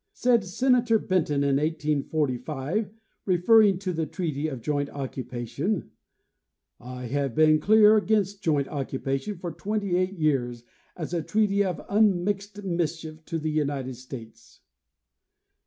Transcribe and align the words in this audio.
Said 0.13 0.43
Senator 0.43 0.97
Benton 0.97 1.43
in 1.43 1.57
1845, 1.57 2.89
referring 3.27 3.77
to 3.77 3.93
the 3.93 4.07
treaty 4.07 4.47
of 4.47 4.59
joint 4.59 4.89
occupation: 4.89 5.91
"I 6.79 7.05
have 7.05 7.35
been 7.35 7.59
clear 7.59 7.97
against 7.97 8.41
joint 8.41 8.67
occupation 8.67 9.37
for 9.37 9.51
twenty 9.51 9.95
eight 9.95 10.17
years 10.17 10.63
as 10.97 11.13
a 11.13 11.21
treaty 11.21 11.63
of 11.63 11.85
unmixed 11.87 12.63
mischief 12.63 13.23
to 13.25 13.37
the 13.37 13.51
United 13.51 13.93
States." 13.93 14.61